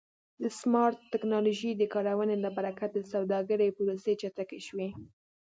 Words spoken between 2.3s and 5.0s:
له برکت د سوداګرۍ پروسې چټکې شوې.